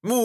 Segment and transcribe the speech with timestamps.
[0.00, 0.20] Muy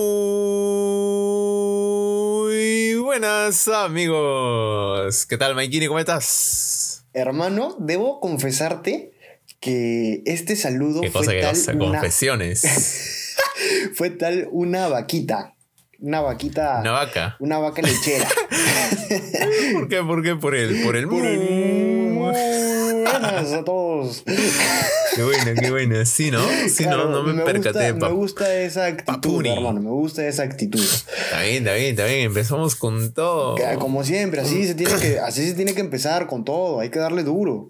[2.98, 5.25] buenas amigos.
[5.25, 5.88] ¿Qué tal, Maikini?
[5.88, 7.05] ¿Cómo estás?
[7.13, 9.13] Hermano, debo confesarte
[9.59, 11.71] que este saludo ¿Qué fue cosa, qué tal cosa?
[11.71, 13.36] una, Confesiones.
[13.96, 15.55] fue tal una vaquita.
[15.97, 16.78] Una vaquita.
[16.82, 17.36] Una vaca.
[17.40, 18.30] Una vaca lechera.
[19.74, 20.04] ¿Por qué?
[20.04, 20.36] ¿Por qué?
[20.36, 22.14] Por el, por el Por el-.
[22.14, 24.24] Buenas a todos.
[25.16, 26.05] Qué buena, qué buena.
[26.05, 26.41] Sí, ¿no?
[26.70, 27.91] Sí, Claro, no, no me, percaté.
[27.91, 29.50] Gusta, pa- me gusta esa actitud, Papuni.
[29.50, 29.82] hermano.
[29.82, 30.80] Me gusta esa actitud.
[30.82, 32.20] Está bien, está bien, está bien.
[32.21, 33.55] Empezamos con todo.
[33.80, 36.80] Como siempre, así se tiene que, así se tiene que empezar con todo.
[36.80, 37.70] Hay que darle duro.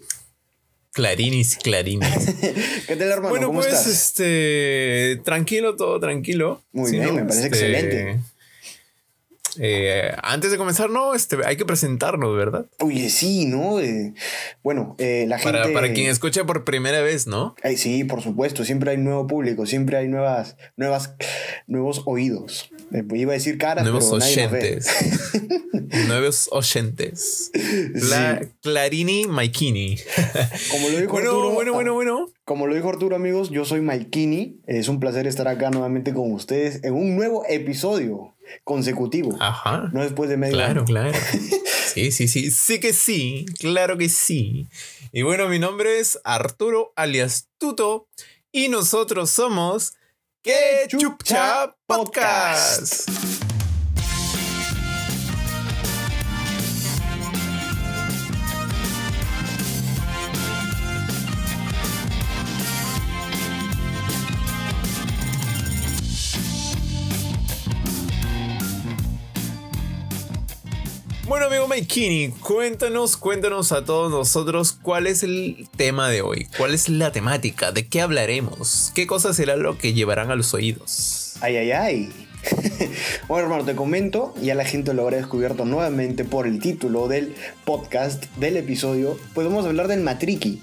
[0.92, 2.08] Clarinis, clarinis.
[2.88, 3.30] ¿Qué tal, hermano?
[3.30, 3.88] bueno, ¿Cómo pues, estás?
[3.88, 5.20] este.
[5.26, 6.62] Tranquilo, todo tranquilo.
[6.72, 7.14] Muy bien, ¿no?
[7.14, 8.20] me parece Este, excelente.
[9.60, 12.66] Eh, antes de comenzar, no, este, hay que presentarnos, ¿verdad?
[12.80, 13.80] Oye, sí, ¿no?
[13.80, 14.14] Eh,
[14.64, 15.58] bueno, eh, la gente.
[15.58, 17.56] Para, para quien escucha por primera vez, ¿no?
[17.64, 21.16] Ay, sí, por supuesto, siempre hay nuevo público, siempre hay nuevas, nuevas,
[21.68, 22.72] nuevos oídos.
[23.14, 24.88] Iba a decir caras, Nuevos pero oyentes.
[26.08, 27.52] Nuevos oyentes.
[27.54, 28.50] Cla- Sí.
[28.62, 29.98] Clarini Maikini.
[30.72, 32.30] Como lo dijo Bueno, Arturo, bueno, ah, bueno, bueno.
[32.46, 34.60] Como lo dijo Arturo, amigos, yo soy Maikini.
[34.68, 39.36] Es un placer estar acá nuevamente con ustedes en un nuevo episodio consecutivo.
[39.40, 39.90] Ajá.
[39.94, 40.86] No después de medio Claro, año.
[40.86, 41.12] claro.
[41.94, 42.50] Sí, sí, sí.
[42.50, 43.46] Sí que sí.
[43.60, 44.68] Claro que sí.
[45.12, 48.08] Y bueno, mi nombre es Arturo alias Tuto.
[48.52, 49.94] Y nosotros somos
[50.44, 53.33] Que Chupcha Podcast.
[71.34, 76.76] Bueno, amigo Maikini, cuéntanos, cuéntanos a todos nosotros cuál es el tema de hoy, cuál
[76.76, 81.34] es la temática, de qué hablaremos, qué cosa será lo que llevarán a los oídos.
[81.42, 82.14] Ay, ay, ay.
[83.28, 87.34] bueno, hermano, te comento, ya la gente lo habrá descubierto nuevamente por el título del
[87.66, 89.18] podcast, del episodio.
[89.34, 90.62] Podemos hablar del matriqui.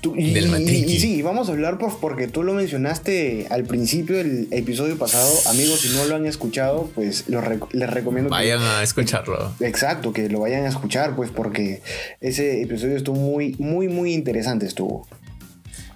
[0.00, 0.92] Tú- y, Del y- matriqui.
[0.94, 5.28] y sí, vamos a hablar pues, porque tú lo mencionaste al principio del episodio pasado.
[5.46, 9.52] Amigos, si no lo han escuchado, pues rec- les recomiendo que Vayan a escucharlo.
[9.60, 11.82] Exacto, que lo vayan a escuchar, pues porque
[12.20, 15.08] ese episodio estuvo muy, muy, muy interesante, estuvo.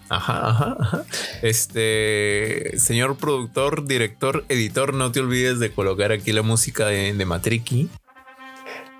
[0.08, 1.04] Ajá, ajá, ajá.
[1.40, 7.24] Este, señor productor, director, editor, no te olvides de colocar aquí la música de, de
[7.24, 7.88] Matriki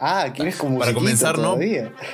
[0.04, 1.56] Ah, ¿quieres como para comenzar, ¿no?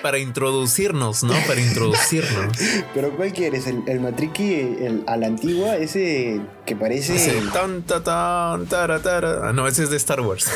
[0.02, 1.32] Para introducirnos, ¿no?
[1.46, 2.54] Para introducirnos.
[2.94, 3.66] Pero ¿cuál quieres?
[3.66, 5.74] ¿El, el matriqui el, a la antigua?
[5.74, 7.16] Ese que parece...
[7.16, 9.48] Ese tan, ta, tan, tara, tara.
[9.48, 10.50] Ah, no, ese es de Star Wars.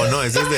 [0.00, 0.48] o no, ese es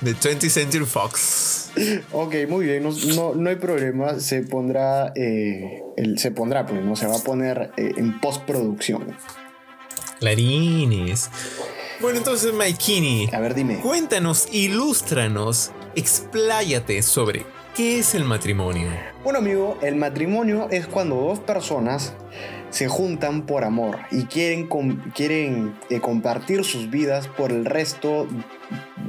[0.00, 1.70] de, de 20th Century Fox.
[2.10, 6.84] Ok, muy bien, no, no, no hay problema, se pondrá, eh, el, se pondrá, pues,
[6.84, 6.96] ¿no?
[6.96, 9.16] Se va a poner eh, en postproducción.
[10.18, 11.30] Clarines.
[12.02, 13.78] Bueno, entonces, Maikini, A ver, dime.
[13.78, 17.46] cuéntanos, ilústranos, expláyate sobre
[17.76, 18.88] qué es el matrimonio.
[19.22, 22.12] Bueno, amigo, el matrimonio es cuando dos personas
[22.70, 28.26] se juntan por amor y quieren, com- quieren eh, compartir sus vidas por el resto,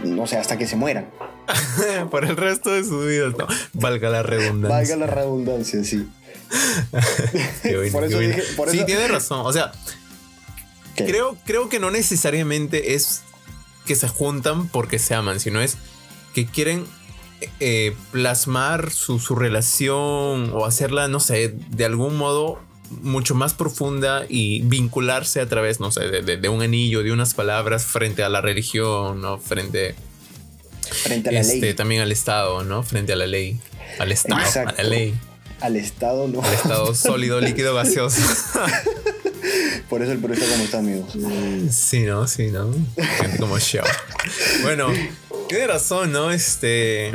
[0.04, 1.10] no sé, hasta que se mueran.
[2.10, 3.46] Por el resto de sus vidas, no.
[3.74, 4.78] Valga la redundancia.
[4.78, 6.08] Valga la redundancia, sí.
[7.64, 8.36] Qué bueno, por qué eso bueno.
[8.36, 9.42] dije- por sí, eso- tiene razón.
[9.46, 9.72] O sea,
[10.96, 11.06] ¿Qué?
[11.06, 13.22] creo, creo que no necesariamente es
[13.86, 15.78] que se juntan porque se aman, sino es
[16.34, 16.86] que quieren
[17.59, 22.59] eh, plasmar su, su relación o hacerla, no sé, de algún modo
[23.02, 27.12] mucho más profunda y vincularse a través, no sé, de, de- de un anillo, de
[27.12, 29.40] unas palabras frente a la religión, ¿no?
[29.40, 29.96] Frente
[31.04, 31.74] Frente a la este, ley.
[31.74, 32.84] también al Estado, ¿no?
[32.84, 33.58] Frente a la ley.
[34.00, 34.75] Al Estado, Exacto.
[34.80, 35.14] a la ley.
[35.62, 36.42] Al Estado, no.
[36.44, 38.22] Al Estado sólido, líquido, gaseoso.
[39.94, 41.14] Por eso el está como está, amigos.
[41.70, 42.28] Sí, ¿no?
[42.28, 42.74] Sí, ¿no?
[43.22, 43.86] Gente como show.
[44.64, 44.88] Bueno,
[45.48, 46.31] tiene razón, ¿no?
[46.31, 47.12] Este.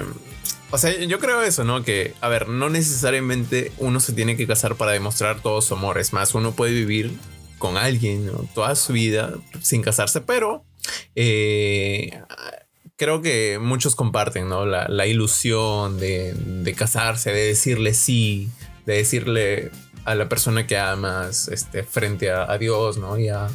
[0.70, 1.82] O sea, yo creo eso, ¿no?
[1.82, 5.98] Que, a ver, no necesariamente uno se tiene que casar para demostrar todo su amor.
[5.98, 7.10] Es más, uno puede vivir
[7.58, 10.64] con alguien toda su vida sin casarse, pero
[11.16, 12.16] eh,
[12.94, 14.66] creo que muchos comparten, ¿no?
[14.66, 18.50] La, la ilusión de, de casarse, de decirle sí,
[18.86, 19.72] de decirle
[20.10, 23.18] a la persona que amas este, frente a, a Dios, ¿no?
[23.18, 23.48] Y a,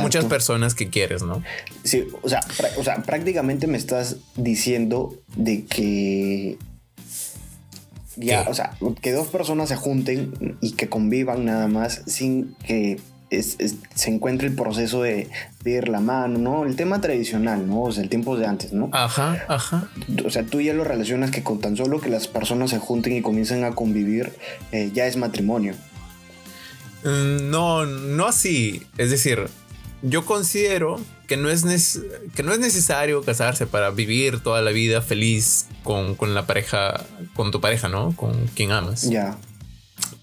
[0.00, 1.42] muchas personas que quieres, ¿no?
[1.84, 2.40] Sí, o sea,
[2.78, 6.58] o sea, prácticamente me estás diciendo de que.
[8.16, 8.50] Ya, ¿Qué?
[8.50, 8.72] o sea,
[9.02, 12.98] que dos personas se junten y que convivan nada más sin que
[13.28, 15.28] es- es- se encuentre el proceso de,
[15.64, 16.64] de ir la mano, ¿no?
[16.64, 17.82] El tema tradicional, ¿no?
[17.82, 18.88] O sea, el tiempo de antes, ¿no?
[18.92, 19.90] Ajá, ajá.
[20.24, 23.14] O sea, tú ya lo relacionas que con tan solo que las personas se junten
[23.16, 24.32] y comiencen a convivir,
[24.72, 25.74] eh, ya es matrimonio.
[27.06, 28.86] Mm, No, no así.
[28.98, 29.48] Es decir,
[30.02, 32.00] yo considero que no, es
[32.34, 37.04] que no es necesario casarse para vivir toda la vida feliz con, con la pareja,
[37.34, 38.14] con tu pareja, ¿no?
[38.14, 39.08] Con quien amas.
[39.08, 39.38] Ya.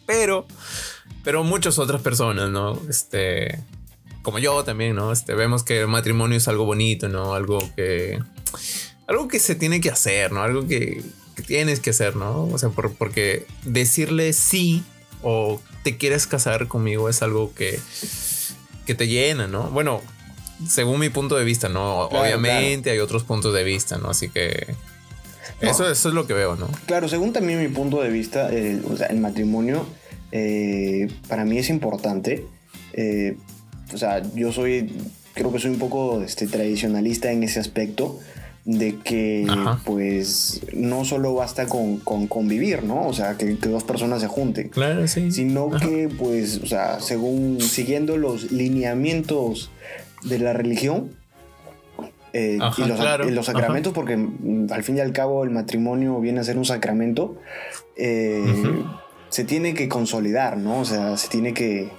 [0.05, 0.45] Pero,
[1.23, 2.79] pero muchas otras personas, ¿no?
[2.89, 3.63] Este,
[4.21, 5.11] como yo también, ¿no?
[5.11, 7.33] Este, vemos que el matrimonio es algo bonito, ¿no?
[7.33, 8.19] Algo que,
[9.07, 10.41] algo que se tiene que hacer, ¿no?
[10.41, 11.03] Algo que,
[11.47, 12.45] tienes que hacer, ¿no?
[12.45, 14.83] O sea, porque decirle sí
[15.23, 17.79] o te quieres casar conmigo es algo que,
[18.85, 19.69] que te llena, ¿no?
[19.69, 20.01] Bueno,
[20.67, 22.01] según mi punto de vista, ¿no?
[22.01, 24.09] Obviamente hay otros puntos de vista, ¿no?
[24.09, 24.75] Así que
[25.61, 26.69] eso, eso es lo que veo, ¿no?
[26.85, 29.85] Claro, según también mi punto de vista, eh, o sea, el matrimonio
[30.31, 32.45] eh, para mí es importante.
[32.93, 33.37] Eh,
[33.93, 34.91] o sea, yo soy,
[35.33, 38.19] creo que soy un poco este, tradicionalista en ese aspecto
[38.65, 39.45] de que
[39.83, 43.07] pues no solo basta con, convivir, ¿no?
[43.07, 44.69] O sea, que, dos personas se junten.
[44.69, 45.31] Claro, sí.
[45.31, 49.71] Sino que pues, o sea, según, siguiendo los lineamientos
[50.23, 51.11] de la religión
[52.31, 56.43] eh, y, los, sacramentos, porque mm, al fin y al cabo el matrimonio viene a
[56.43, 57.37] ser un sacramento,
[57.97, 58.43] eh,
[59.29, 60.79] se tiene que consolidar, ¿no?
[60.79, 61.91] O sea, se tiene que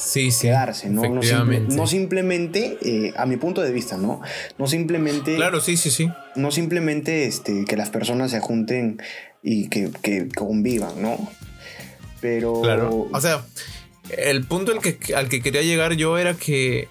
[0.00, 1.02] sí, quedarse, ¿no?
[1.02, 4.20] No, simplemente, eh, a mi punto de vista, ¿no?
[4.58, 5.36] No simplemente.
[5.36, 6.10] Claro, sí, sí, sí.
[6.36, 9.00] No simplemente este, que las personas se junten
[9.42, 11.30] y que, convivan, ¿no?
[12.20, 12.60] Pero.
[12.62, 13.08] Claro.
[13.12, 13.44] O sea,
[14.16, 16.88] el punto al que, al que quería llegar yo era que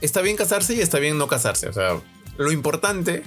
[0.00, 1.68] está bien casarse y está bien no casarse.
[1.68, 2.00] O sea,
[2.36, 3.22] lo importante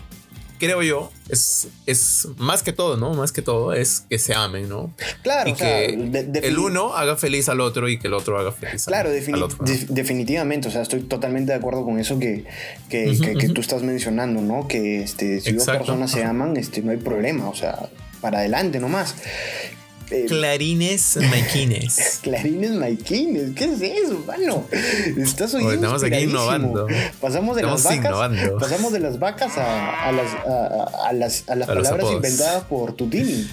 [0.57, 3.13] creo yo, es, es más que todo, ¿no?
[3.13, 4.93] Más que todo es que se amen, ¿no?
[5.21, 5.85] Claro, y que
[6.43, 9.65] el uno haga feliz al otro y que el otro haga feliz claro, al otro.
[9.89, 12.45] definitivamente, o sea, estoy totalmente de acuerdo con eso que,
[12.89, 14.67] que, tú estás mencionando, ¿no?
[14.67, 17.89] Que este, si dos personas se aman, este, no hay problema, o sea,
[18.21, 19.15] para adelante nomás.
[20.09, 22.19] Eh, Clarines Maiquines.
[22.23, 24.65] Clarines Maiquines, ¿qué es eso, mano?
[25.17, 25.73] Estás oyendo.
[25.73, 26.87] Estamos aquí innovando.
[27.19, 28.13] Pasamos de las vacas.
[28.59, 30.27] Pasamos de las vacas a, las,
[31.03, 33.49] a, las, a las palabras inventadas por Tutini.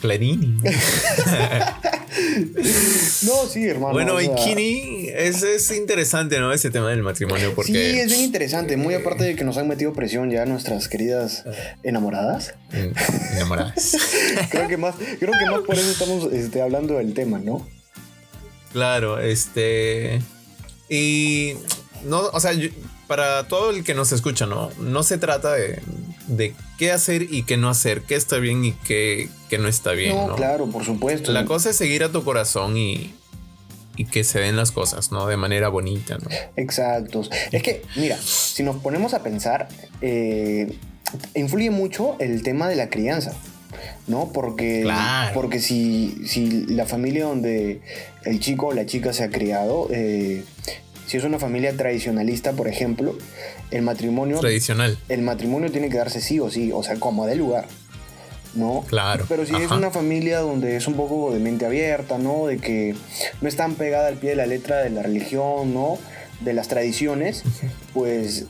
[0.00, 0.56] Clarini.
[3.22, 3.92] no, sí, hermano.
[3.92, 6.52] Bueno, y Kini es, es, interesante, ¿no?
[6.52, 7.54] Ese tema del matrimonio.
[7.54, 8.76] Porque, sí, es bien interesante.
[8.76, 11.44] Muy aparte de que nos han metido presión ya nuestras queridas
[11.82, 12.54] enamoradas.
[12.72, 13.96] Mm, enamoradas.
[14.50, 17.66] creo, que más, creo que más por eso estamos este, hablando del tema, ¿no?
[18.72, 20.20] Claro, este.
[20.88, 21.54] Y.
[22.04, 22.52] No, o sea,
[23.10, 24.70] para todo el que nos escucha, ¿no?
[24.78, 25.82] No se trata de,
[26.28, 29.28] de qué hacer y qué no hacer, qué está bien y qué,
[29.58, 30.14] no está bien.
[30.14, 31.32] No, claro, por supuesto.
[31.32, 33.12] La cosa es seguir a tu corazón y,
[33.96, 35.26] y que se den las cosas, ¿no?
[35.26, 36.28] De manera bonita, ¿no?
[36.54, 37.22] Exacto.
[37.50, 39.66] Es que, mira, si nos ponemos a pensar,
[40.02, 40.78] eh,
[41.34, 43.32] influye mucho el tema de la crianza.
[44.06, 44.30] ¿no?
[44.32, 44.88] Porque,
[45.32, 47.80] porque si, si la familia donde
[48.24, 50.44] el chico o la chica se ha criado, eh,
[51.10, 53.18] si es una familia tradicionalista, por ejemplo,
[53.72, 54.38] el matrimonio.
[54.38, 54.96] Tradicional.
[55.08, 57.66] El matrimonio tiene que darse sí o sí, o sea, como de lugar.
[58.54, 58.84] ¿no?
[58.86, 59.26] Claro.
[59.28, 62.46] Pero si es una familia donde es un poco de mente abierta, ¿no?
[62.46, 62.94] De que
[63.40, 65.98] no es tan pegada al pie de la letra de la religión, ¿no?
[66.42, 67.42] De las tradiciones,
[67.92, 68.46] pues,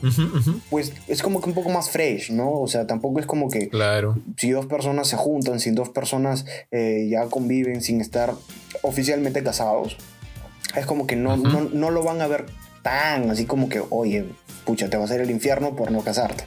[0.68, 2.60] pues es como que un poco más fresh, ¿no?
[2.60, 4.18] O sea, tampoco es como que claro.
[4.36, 8.34] si dos personas se juntan, si dos personas eh, ya conviven sin estar
[8.82, 9.96] oficialmente casados,
[10.76, 12.46] es como que no, no, lo van a ver
[12.82, 14.26] tan así como que, oye,
[14.64, 16.47] pucha, te va a hacer el infierno por no casarte.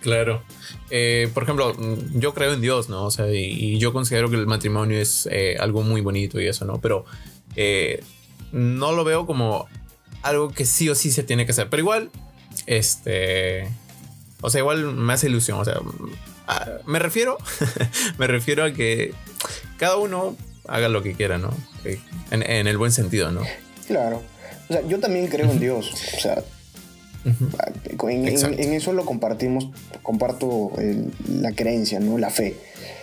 [0.00, 0.42] Claro.
[0.90, 1.74] Eh, por ejemplo,
[2.14, 3.04] yo creo en Dios, ¿no?
[3.04, 6.64] O sea, y, yo considero que el matrimonio es eh, algo muy bonito y eso,
[6.64, 6.80] ¿no?
[6.80, 7.04] Pero
[7.56, 8.04] eh,
[8.52, 9.66] no lo veo como
[10.22, 11.68] algo que sí o sí se tiene que hacer.
[11.68, 12.10] Pero igual,
[12.66, 13.68] este.
[14.42, 15.58] O sea, igual me hace ilusión.
[15.58, 15.80] O sea,
[16.86, 17.38] me refiero.
[18.18, 19.12] me refiero a que
[19.78, 20.36] cada uno
[20.68, 21.50] haga lo que quiera, ¿no?
[22.30, 23.42] En, el buen sentido, ¿no?
[23.86, 24.22] Claro.
[24.68, 25.92] O sea, yo también creo en Dios.
[26.16, 26.42] O sea,
[27.24, 29.68] en, eso lo compartimos,
[30.02, 30.72] comparto
[31.28, 32.18] la creencia, ¿no?
[32.18, 32.56] La fe.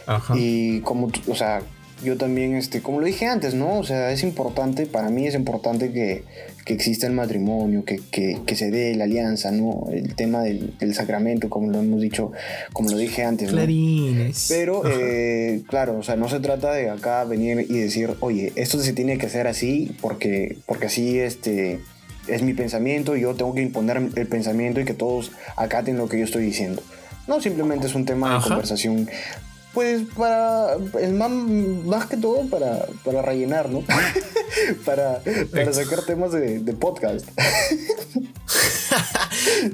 [0.05, 0.34] Ajá.
[0.38, 1.62] Y como, o sea,
[2.03, 3.79] yo también, este, como lo dije antes, ¿no?
[3.79, 6.24] O sea, es importante, para mí es importante que,
[6.65, 9.88] que exista el matrimonio, que, que, se dé la alianza, ¿no?
[9.91, 12.32] El tema del, sacramento, como lo hemos dicho,
[12.72, 13.62] como lo dije antes, ¿no?
[14.48, 18.79] Pero, eh, claro, o sea, no se trata de acá venir y decir, oye, esto
[18.79, 21.79] se tiene que hacer así porque, porque así, este
[22.27, 26.08] es mi pensamiento y yo tengo que imponer el pensamiento y que todos acaten lo
[26.08, 26.82] que yo estoy diciendo.
[27.27, 29.10] No, simplemente es un tema de conversación
[29.74, 33.84] pues para el más que todo para, para rellenar, ¿no?
[34.86, 37.27] para, para sacar temas de, podcast.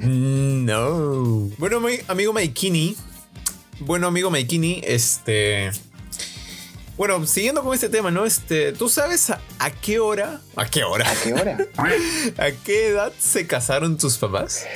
[0.02, 1.50] no.
[1.58, 2.96] Bueno, amigo Maikini.
[3.80, 5.70] Bueno, amigo Maikini, este.
[6.96, 8.26] Bueno, siguiendo con este tema, ¿no?
[8.26, 10.40] Este, ¿tú sabes a, a qué hora?
[10.56, 11.10] ¿A qué hora?
[11.10, 11.58] ¿A qué hora?
[12.36, 14.66] ¿A qué edad se casaron tus papás?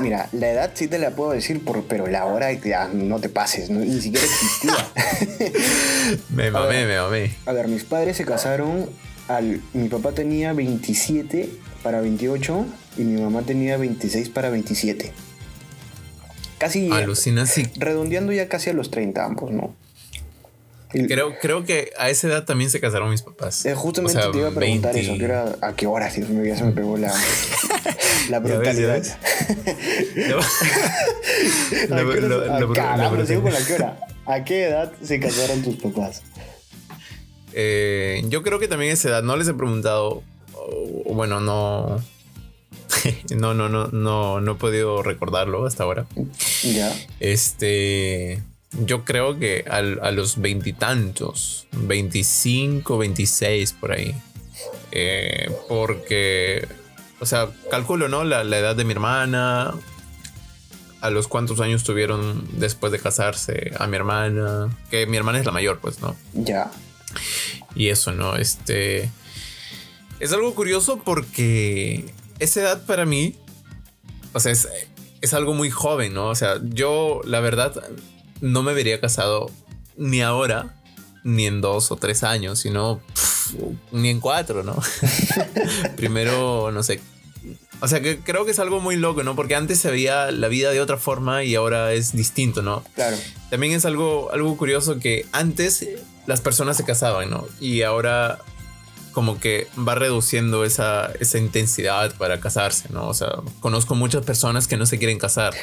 [0.00, 3.28] Mira, la edad sí te la puedo decir, por, pero la hora ya no te
[3.28, 3.80] pases, ¿no?
[3.80, 6.20] ni siquiera existía.
[6.30, 7.34] me mamé, me mamé.
[7.46, 8.88] A ver, mis padres se casaron
[9.26, 9.60] al...
[9.72, 11.50] Mi papá tenía 27
[11.82, 12.66] para 28
[12.98, 15.12] y mi mamá tenía 26 para 27.
[16.58, 16.90] Casi...
[16.92, 17.66] Alucina, sí.
[17.76, 19.74] Redondeando ya casi a los 30 ambos, ¿no?
[20.90, 23.66] Creo, creo que a esa edad también se casaron mis papás.
[23.66, 25.14] Eh, justamente te iba a preguntar eso,
[25.60, 26.10] ¿a qué hora?
[26.10, 27.12] Si ya se me pegó la,
[28.30, 29.02] la brutalidad.
[34.24, 36.22] ¿A qué edad se casaron tus papás?
[37.52, 39.22] Eh, yo creo que también a esa edad.
[39.22, 40.22] No les he preguntado.
[41.06, 42.02] bueno, no.
[43.36, 46.06] no, no, no, no, no he podido recordarlo hasta ahora.
[46.62, 46.94] Ya.
[47.20, 48.42] Este
[48.72, 54.14] yo creo que a los veintitantos, 25, 26 por ahí.
[54.90, 56.66] Eh, porque,
[57.20, 58.24] o sea, calculo, ¿no?
[58.24, 59.74] La, edad de mi hermana,
[61.00, 65.46] a los cuántos años tuvieron después de casarse a mi hermana, que mi hermana es
[65.46, 66.16] la mayor, pues, ¿no?
[66.34, 66.70] Ya.
[67.74, 68.36] Y eso, ¿no?
[68.36, 69.10] Este...
[70.20, 73.36] Es algo curioso porque esa edad para mí,
[74.32, 74.68] o sea, es,
[75.20, 76.26] es algo muy joven, ¿no?
[76.26, 77.80] O sea, yo, la verdad,
[78.40, 79.50] no me vería casado
[79.96, 80.74] ni ahora,
[81.24, 83.00] ni en dos o tres años, sino
[83.92, 84.76] ni en cuatro, ¿no?
[85.96, 87.00] Primero, no sé.
[87.80, 89.36] O sea, que creo que es algo muy loco, ¿no?
[89.36, 92.82] Porque antes se veía la vida de otra forma y ahora es distinto, ¿no?
[92.94, 93.16] Claro.
[93.50, 95.86] También es algo, algo curioso que antes
[96.26, 97.46] las personas se casaban, ¿no?
[97.60, 98.38] Y ahora
[99.12, 103.08] como que va reduciendo esa, esa intensidad para casarse, ¿no?
[103.08, 103.28] O sea,
[103.60, 105.54] conozco muchas personas que no se quieren casar.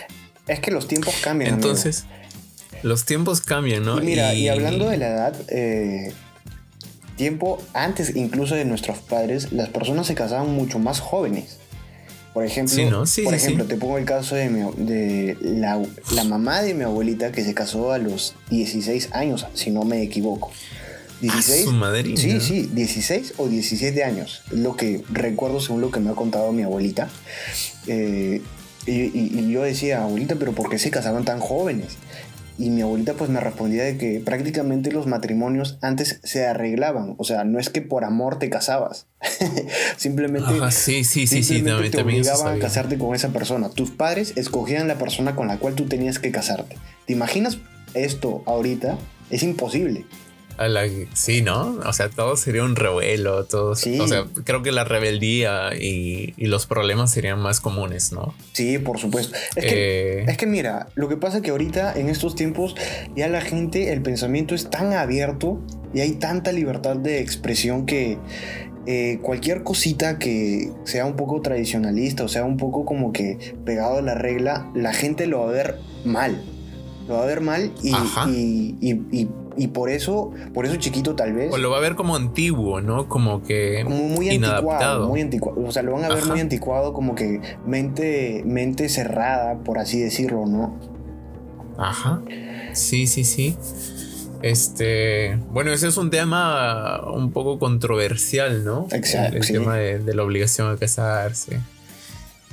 [0.48, 1.54] Es que los tiempos cambian.
[1.54, 2.06] Entonces,
[2.86, 4.00] los tiempos cambian, ¿no?
[4.00, 6.14] Y mira, y, hablando de la edad, eh,
[7.18, 11.58] tiempo antes incluso de nuestros padres, las personas se casaban mucho más jóvenes.
[12.32, 13.06] Por ejemplo, sí, ¿no?
[13.08, 15.82] sí, por ejemplo te pongo el caso de, de la,
[16.26, 20.52] mamá de mi abuelita que se casó a los 16 años, si no me equivoco.
[21.22, 21.64] 16.
[21.64, 22.22] su madrina.
[22.22, 24.44] Sí, sí, 16 o 17 años.
[24.52, 27.10] Lo que recuerdo según lo que me ha contado mi abuelita.
[27.88, 28.44] Eh,
[28.86, 31.98] y, y, yo decía, abuelita, pero ¿por qué se casaban tan jóvenes?
[32.58, 37.24] Y mi abuelita pues me respondía de que prácticamente los matrimonios antes se arreglaban, o
[37.24, 39.08] sea, no es que por amor te casabas,
[39.98, 43.70] simplemente, sí, sí, sí, sí, también, te obligaban a casarte con esa persona.
[43.70, 46.78] Tus padres escogían la persona con la cual tú tenías que casarte.
[47.06, 47.58] ¿Te imaginas
[47.94, 48.98] esto ahorita?
[49.30, 50.06] Es imposible
[51.14, 51.80] sí, ¿no?
[51.86, 53.72] O sea, todo sería un revuelo, todo.
[53.72, 58.34] O sea, creo que la rebeldía y, los problemas serían más comunes, ¿no?
[58.54, 59.36] Sí, por supuesto.
[59.56, 62.76] Es, que, eh, es que mira, lo que pasa es que ahorita, en estos tiempos,
[63.16, 65.60] ya la gente, el pensamiento es tan abierto
[65.94, 68.18] y hay tanta libertad de expresión que
[68.86, 73.98] eh, cualquier cosita que sea un poco tradicionalista o sea un poco como que pegado
[73.98, 76.44] a la regla, la gente lo va a ver mal.
[77.08, 79.28] Lo va a ver mal y, y y
[79.68, 81.54] por eso, por eso chiquito tal vez.
[81.54, 83.08] O lo va a ver como antiguo, ¿no?
[83.08, 83.82] Como que.
[83.84, 85.08] Como muy anticuado.
[85.08, 85.62] Muy anticuado.
[85.66, 90.00] O sea, lo van a ver muy anticuado, como que mente, mente cerrada, por así
[90.00, 90.78] decirlo, ¿no?
[91.78, 92.22] Ajá.
[92.74, 93.56] Sí, sí, sí.
[94.42, 95.40] Este.
[95.52, 98.88] Bueno, ese es un tema un poco controversial, ¿no?
[98.92, 99.38] Exacto.
[99.38, 101.60] El, tema de, la obligación a casarse.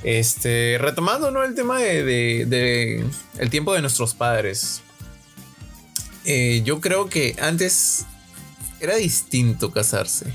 [0.03, 0.77] Este.
[0.79, 1.43] Retomando, ¿no?
[1.43, 2.03] El tema de,
[2.45, 3.05] de
[3.39, 4.81] el tiempo de nuestros padres.
[6.25, 8.05] Eh, yo creo que antes
[8.79, 10.33] era distinto casarse.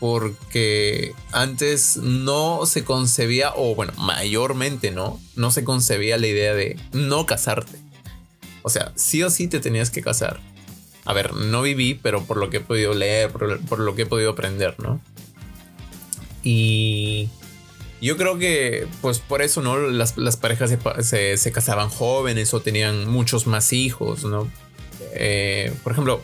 [0.00, 6.78] Porque antes no se concebía, o bueno, mayormente no, no se concebía la idea de
[6.92, 7.78] no casarte.
[8.62, 10.40] O sea, sí o sí te tenías que casar.
[11.06, 14.06] A ver, no viví, pero por lo que he podido leer, por, lo que he
[14.06, 15.00] podido aprender, ¿no?
[16.42, 17.28] Y
[18.00, 19.78] yo creo que, pues por eso, ¿no?
[19.78, 24.50] Las, parejas se, se, casaban jóvenes o tenían muchos más hijos, ¿no?
[25.14, 26.20] Eh, por ejemplo,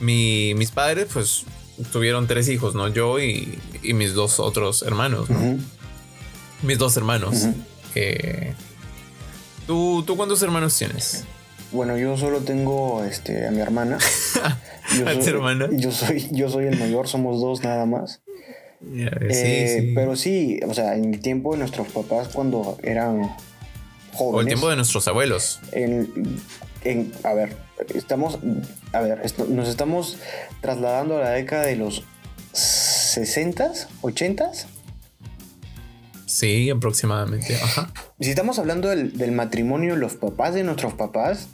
[0.00, 1.44] mis padres, pues,
[1.92, 2.88] tuvieron tres hijos, ¿no?
[2.88, 5.28] Yo y, mis dos otros hermanos,
[6.62, 7.46] Mis dos hermanos.
[7.94, 8.54] Eh,
[9.66, 11.24] ¿tú, ¿Tú cuántos hermanos tienes?
[11.72, 13.98] Bueno, yo solo tengo este, a mi hermana.
[14.96, 15.68] Yo ¿A tu hermana?
[15.72, 18.22] Yo soy, yo soy el mayor, somos dos nada más.
[18.94, 23.34] Eh, pero sí, o sea, en el tiempo de nuestros papás cuando eran
[24.12, 24.36] jóvenes.
[24.36, 25.60] O el tiempo de nuestros abuelos.
[25.72, 26.08] En,
[27.22, 27.56] a ver,
[27.94, 28.38] estamos,
[28.92, 30.18] a ver, nos estamos
[30.60, 32.04] trasladando a la década de los
[32.52, 34.66] 60s, 80s.
[36.26, 37.56] Sí, aproximadamente.
[38.20, 41.48] Si estamos hablando del, matrimonio de los papás de nuestros papás,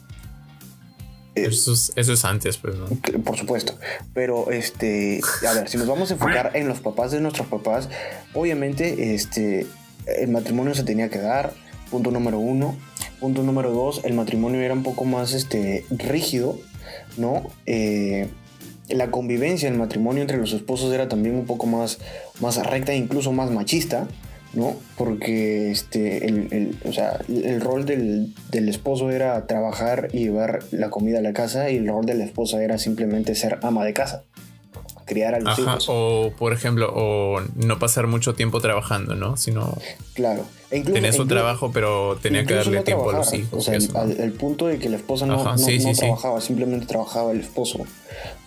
[1.35, 2.85] eso, es, eso es antes, pues, ¿no?
[3.23, 3.77] Por supuesto.
[4.13, 7.89] Pero, este, a ver, si nos vamos a enfocar en los papás de nuestros papás,
[8.33, 9.67] obviamente, este,
[10.05, 11.53] el matrimonio se tenía que dar,
[11.89, 12.77] punto número uno.
[13.23, 16.59] Punto número dos, el matrimonio era un poco más, este, rígido,
[17.15, 17.43] ¿no?
[17.65, 18.27] Eh,
[18.89, 21.99] la convivencia, el matrimonio entre los esposos era también un poco más,
[22.41, 24.09] más recta e incluso más machista,
[24.51, 24.75] ¿no?
[24.97, 31.19] Porque este, el, o sea, el rol del, esposo era trabajar y llevar la comida
[31.19, 34.23] a la casa y el rol de la esposa era simplemente ser ama de casa,
[35.13, 35.85] criar a los hijos.
[35.89, 39.37] O, por ejemplo, o no pasar mucho tiempo trabajando, ¿no?
[39.37, 39.77] Sino...
[40.13, 40.45] Claro.
[40.71, 43.53] E tenía su trabajo, pero tenía que darle tiempo a los hijos.
[43.53, 47.85] O sea, el, punto de que la esposa no, trabajaba, simplemente trabajaba el esposo,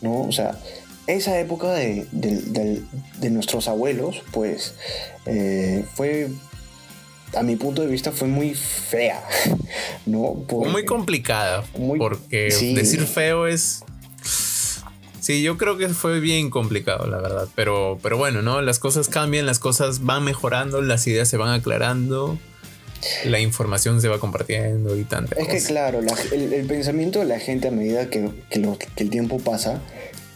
[0.01, 0.23] ¿no?
[0.23, 0.59] O sea,
[1.07, 2.83] esa época de,
[3.31, 4.75] nuestros abuelos, pues
[5.27, 6.31] eh, fue,
[7.37, 9.23] a mi punto de vista, fue muy fea,
[10.07, 10.35] ¿no?
[10.51, 11.63] muy complicada,
[11.99, 13.85] porque decir feo es...
[15.27, 17.49] Sí, yo creo que fue bien complicado, la verdad.
[17.57, 18.63] Pero, pero bueno, ¿no?
[18.63, 22.39] Las cosas cambian, las cosas van mejorando, las ideas se van aclarando,
[23.25, 25.35] la información se va compartiendo y tanto.
[25.35, 25.99] Es que claro,
[26.31, 29.81] el, pensamiento de la gente a medida que, que el tiempo pasa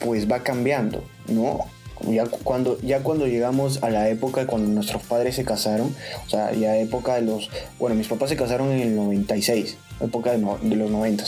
[0.00, 1.66] pues va cambiando, ¿no?
[2.08, 5.94] Ya cuando, ya cuando llegamos a la época cuando nuestros padres se casaron,
[6.26, 7.48] o sea, ya época de los...
[7.78, 11.24] Bueno, mis papás se casaron en el 96, época de, los 90.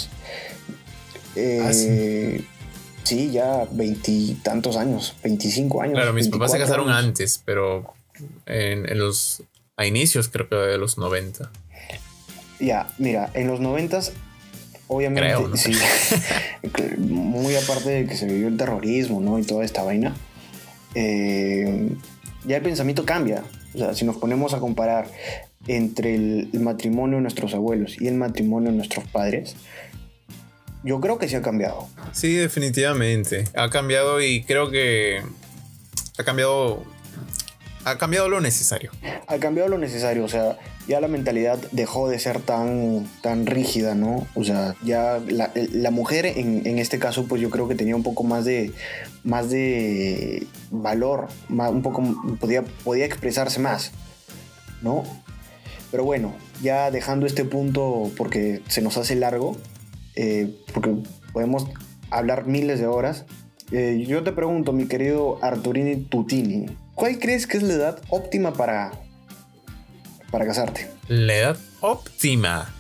[1.36, 2.44] Eh, ah, sí.
[3.04, 3.30] Sí.
[3.30, 5.94] ya veintitantos años, 25 años.
[5.94, 7.94] Claro, mis papás se casaron antes, pero
[8.46, 9.42] en, los...
[9.76, 11.50] A inicios creo que de los 90.
[12.60, 14.00] Ya, mira, en los 90
[14.88, 15.72] Obviamente, sí.
[16.98, 19.38] Muy aparte de que se vivió el terrorismo, ¿no?
[19.38, 20.14] Y toda esta vaina.
[20.94, 21.88] Eh,
[22.44, 23.42] ya el pensamiento cambia.
[23.74, 25.08] O sea, si nos ponemos a comparar
[25.66, 29.56] entre el, matrimonio de nuestros abuelos y el matrimonio de nuestros padres,
[30.84, 31.88] yo creo que sí ha cambiado.
[32.12, 33.44] Sí, definitivamente.
[33.54, 35.22] Ha cambiado y creo que
[36.18, 36.84] ha cambiado.
[37.84, 38.92] Ha cambiado lo necesario.
[39.26, 40.24] Ha cambiado lo necesario.
[40.24, 44.26] O sea, ya la mentalidad dejó de ser tan, tan rígida, ¿no?
[44.34, 48.24] O sea, ya la, mujer en, este caso, pues yo creo que tenía un poco
[48.24, 48.72] más de,
[49.24, 52.02] más de valor, un poco,
[52.40, 53.92] podía, podía expresarse más,
[54.80, 55.04] ¿no?
[55.90, 59.56] Pero bueno, ya dejando este punto porque se nos hace largo,
[60.16, 60.94] eh, porque
[61.32, 61.66] podemos
[62.10, 63.24] hablar miles de horas,
[63.70, 68.52] eh, yo te pregunto, mi querido Arturini Tutini, ¿cuál crees que es la edad óptima
[68.52, 68.92] para
[70.32, 70.88] para casarte.
[71.06, 72.74] La edad óptima.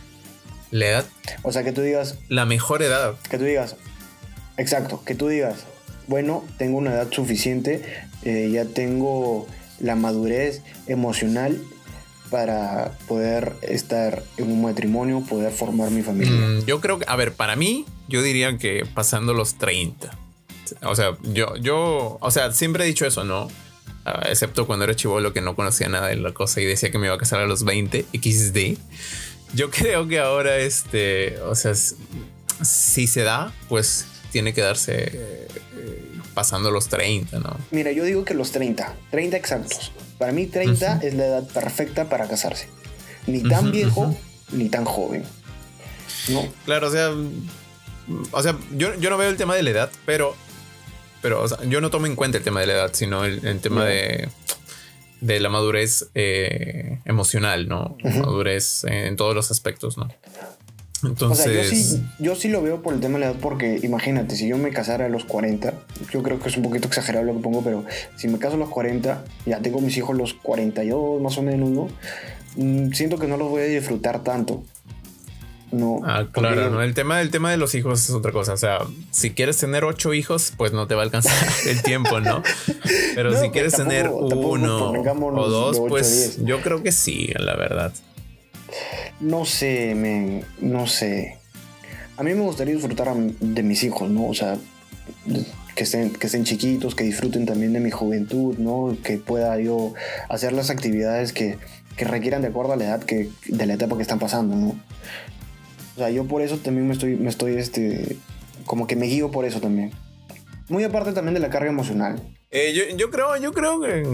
[0.72, 1.04] La edad.
[1.42, 2.16] O sea, que tú digas.
[2.28, 3.14] La mejor edad.
[3.30, 3.76] Que tú digas.
[4.56, 5.66] Exacto, que tú digas.
[6.08, 7.82] Bueno, tengo una edad suficiente,
[8.24, 9.46] eh, ya tengo
[9.78, 11.60] la madurez emocional
[12.32, 16.32] para poder estar en un matrimonio, poder formar mi familia.
[16.32, 20.10] Mm, yo creo que, a ver, para mí, yo diría que pasando los 30.
[20.84, 23.48] O sea, yo, yo, o sea, siempre he dicho eso, ¿no?
[24.06, 26.96] Ah, excepto cuando era chivolo que no conocía nada de la cosa y decía que
[26.96, 28.78] me iba a casar a los 20 XD.
[29.54, 35.48] Yo creo que ahora, este, o sea, si se da, pues tiene que darse eh,
[36.32, 37.58] pasando los 30, ¿no?
[37.70, 39.92] Mira, yo digo que los 30, 30 exactos.
[40.22, 42.68] Para mí 30 es la edad perfecta para casarse.
[43.26, 44.16] Ni tan viejo,
[44.52, 45.24] ni tan joven.
[46.28, 46.46] ¿No?
[46.64, 47.10] Claro, o sea,
[48.30, 50.36] o sea, yo, yo no veo el tema de la edad, pero
[51.22, 54.28] pero yo no tomo en cuenta el tema de la edad, sino el, tema de,
[55.20, 57.96] de, la madurez eh, emocional, ¿no?
[58.04, 60.08] Madurez en todos los aspectos, ¿no?
[61.02, 61.46] Entonces...
[61.46, 63.80] O sea, yo sí, yo sí lo veo por el tema de la edad porque
[63.82, 65.74] imagínate, si yo me casara a los 40,
[66.12, 67.84] yo creo que es un poquito exagerado lo que pongo, pero
[68.16, 71.70] si me caso a los 40, ya tengo mis hijos los 42 más o menos,
[71.70, 71.88] ¿no?
[72.56, 74.62] Mm, siento que no los voy a disfrutar tanto.
[75.72, 76.00] No.
[76.04, 76.82] Ah, claro, ¿no?
[76.82, 78.52] El tema, el tema de los hijos es otra cosa.
[78.52, 81.32] O sea, si quieres tener ocho hijos, pues no te va a alcanzar
[81.66, 82.42] el tiempo, ¿no?
[83.14, 87.92] Pero si quieres tener uno o dos, pues yo creo que sí, la verdad.
[89.22, 91.38] No sé, men, no sé.
[92.16, 94.26] A mí me gustaría disfrutar de mis hijos, ¿no?
[94.26, 94.58] O sea,
[95.76, 98.96] que estén, que estén chiquitos, que disfruten también de mi juventud, ¿no?
[99.04, 99.94] Que pueda yo
[100.28, 101.56] hacer las actividades que,
[101.96, 104.68] que requieran de acuerdo a la edad que, de la etapa que están pasando, ¿no?
[105.94, 108.16] O sea, yo por eso también me estoy, me estoy, este,
[108.66, 109.92] como que me guío por eso también.
[110.68, 112.20] Muy aparte también de la carga emocional.
[112.54, 114.06] Eh, yo, yo, creo, yo creo que,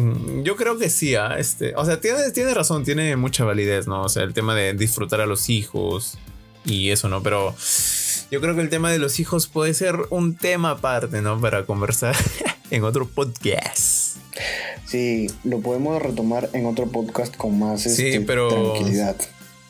[0.44, 1.34] yo creo que sí, ¿ah?
[1.38, 4.04] este, o sea, tiene, tiene razón, tiene mucha validez, ¿no?
[4.04, 6.18] O sea, el tema de disfrutar a los hijos
[6.64, 7.20] y eso, ¿no?
[7.20, 7.52] Pero
[8.30, 11.40] yo creo que el tema de los hijos puede ser un tema aparte, ¿no?
[11.40, 12.14] Para conversar
[12.70, 14.18] en otro podcast.
[14.86, 19.16] Sí, lo podemos retomar en otro podcast con más sí, este, pero, tranquilidad.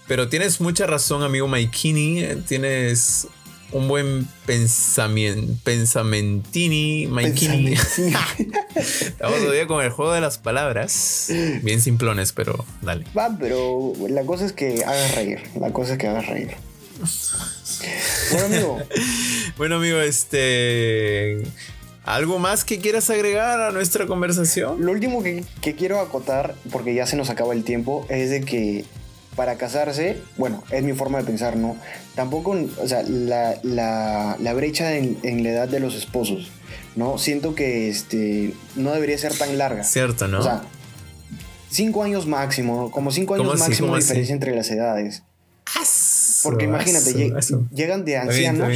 [0.07, 2.26] Pero tienes mucha razón, amigo Maikini.
[2.46, 3.28] Tienes
[3.72, 7.72] un buen pensamiento, pensamentini, maikini.
[8.74, 11.31] Estamos todavía con el juego de las palabras.
[11.62, 13.04] Bien simplones, pero dale.
[13.16, 15.40] Va, pero la cosa es que hagas reír.
[15.61, 16.57] La cosa es que hagas reír.
[18.33, 18.78] Bueno, amigo.
[19.57, 21.42] bueno, amigo, este.
[22.04, 24.83] ¿Algo más que quieras agregar a nuestra conversación?
[24.83, 28.40] Lo último que, que quiero acotar, porque ya se nos acaba el tiempo, es de
[28.40, 28.87] que
[29.38, 31.77] para casarse, bueno, es mi forma de pensar, ¿no?
[32.16, 36.51] Tampoco, o sea, la, la, la brecha en, en, la edad de los esposos,
[36.96, 37.18] ¿no?
[37.18, 39.85] Siento que este, no debería ser tan larga.
[39.85, 40.40] Cierto, ¿no?
[40.40, 40.64] O sea,
[41.70, 45.22] cinco años máximo, como cinco años máximo de diferencia entre las edades.
[46.42, 47.33] Porque imagínate,
[47.72, 48.68] llegan de ancianos,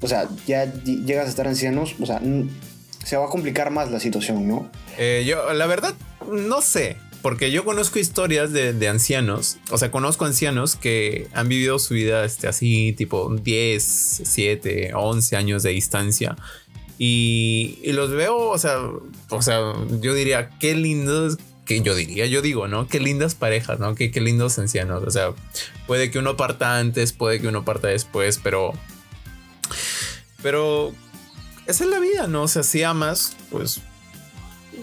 [0.00, 2.20] o sea, ya llegas a estar ancianos, o sea,
[3.04, 4.68] se va a complicar más la situación, ¿no?
[4.98, 5.94] Eh, yo, la verdad,
[6.28, 6.96] no sé.
[7.22, 12.24] Porque yo conozco historias de, ancianos, o sea, conozco ancianos que han vivido su vida
[12.24, 16.36] este, así, tipo 10, 7, 11 años de distancia.
[16.98, 18.80] Y, los veo, o sea,
[19.30, 22.88] o sea, yo diría, qué lindos, que yo diría, yo digo, ¿no?
[22.88, 23.94] Qué lindas parejas, ¿no?
[23.94, 25.04] Qué, qué lindos ancianos.
[25.06, 25.32] O sea,
[25.86, 28.72] puede que uno parta antes, puede que uno parta después, pero...
[30.42, 30.92] Pero
[31.66, 32.42] esa es la vida, ¿no?
[32.42, 33.80] O sea, si amas, pues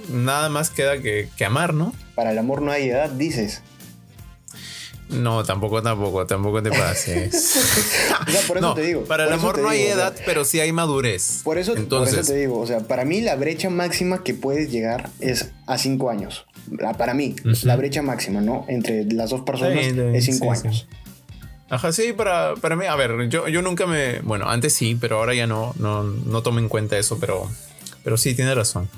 [0.09, 1.93] nada más queda que, amar, ¿no?
[2.15, 3.61] Para el amor no hay edad, dices.
[5.09, 7.33] No, tampoco, tampoco, tampoco te pases.
[8.27, 9.03] o sea, por eso te digo.
[9.05, 11.41] Para el amor no hay edad, pero sí hay madurez.
[11.43, 15.09] Por eso, Entonces, te digo, o sea, para mí la brecha máxima que puedes llegar
[15.19, 16.45] es a cinco años.
[16.97, 18.65] Para mí, la brecha máxima, ¿no?
[18.67, 20.87] Entre las dos personas es cinco años.
[21.69, 25.19] Ajá, sí, para, para mí, a ver, yo, yo nunca me, bueno, antes sí, pero
[25.19, 27.47] ahora ya no, no, no tomo en cuenta eso, pero,
[28.03, 28.89] pero sí, tiene razón.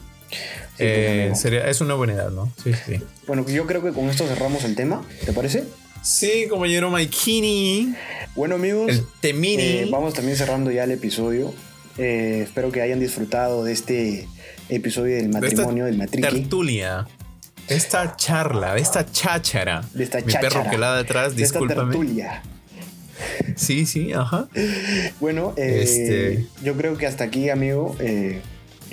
[0.80, 2.52] Eh, sería, es una buena edad, ¿no?
[2.64, 3.00] Sí, sí.
[3.28, 5.64] Bueno, yo creo que con esto cerramos el tema, ¿te parece?
[6.02, 7.94] Sí, compañero Maikini.
[8.36, 9.64] Bueno, amigos, el temini.
[9.64, 11.54] Eh, vamos también cerrando ya el episodio.
[11.98, 14.28] Eh, espero que hayan disfrutado de este
[14.70, 16.28] episodio del matrimonio, del matriqui.
[16.28, 17.08] Tertulia.
[17.68, 19.84] De esta charla, de esta cháchara.
[19.94, 21.82] De esta Mi perro que la detrás, discúlpame.
[21.82, 22.44] De tertulia.
[23.56, 24.48] Sí, sí, ajá.
[25.20, 26.48] Bueno, este...
[26.64, 27.96] yo creo que hasta aquí, amigo.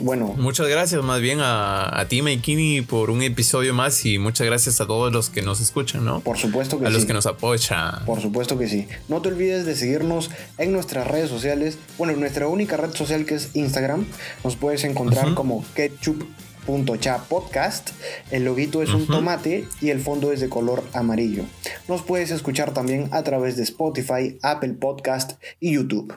[0.01, 0.35] Bueno.
[0.37, 4.81] Muchas gracias más bien a, a ti, Maikini, por un episodio más y muchas gracias
[4.81, 6.21] a todos los que nos escuchan, ¿no?
[6.21, 6.89] Por supuesto que sí.
[6.89, 8.05] A los que nos apoyan.
[8.07, 8.87] Por supuesto que sí.
[9.09, 11.79] No te olvides de seguirnos en nuestras redes sociales.
[11.97, 14.07] Bueno, nuestra única red social que es Instagram.
[14.45, 17.91] Nos puedes encontrar como ketchup.cha podcast.
[18.31, 21.45] El loguito es un tomate y el fondo es de color amarillo.
[21.89, 26.15] Nos puedes escuchar también a través de Spotify, Apple Podcast y YouTube.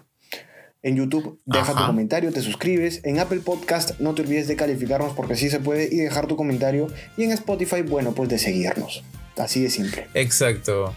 [0.83, 3.01] En YouTube deja tu comentario, te suscribes.
[3.03, 6.35] En Apple Podcast no te olvides de calificarnos porque así se puede y dejar tu
[6.35, 6.87] comentario.
[7.17, 9.03] Y en Spotify, bueno, pues de seguirnos.
[9.37, 10.07] Así de simple.
[10.15, 10.95] Exacto.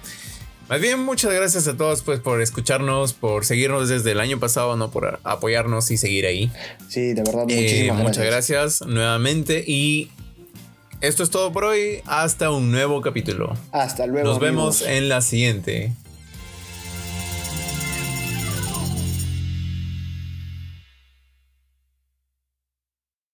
[0.68, 4.77] Más bien, muchas gracias a todos pues por escucharnos, por seguirnos desde el año pasado,
[4.77, 4.90] ¿no?
[4.90, 6.51] Por apoyarnos y seguir ahí.
[6.88, 8.03] Sí, de verdad, muchísimas eh, gracias.
[8.03, 10.11] Muchas gracias nuevamente y
[11.03, 12.01] esto es todo por hoy.
[12.07, 13.55] Hasta un nuevo capítulo.
[13.73, 14.27] Hasta luego.
[14.27, 15.92] Nos vemos en la siguiente.